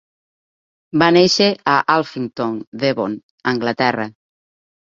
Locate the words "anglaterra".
3.53-4.09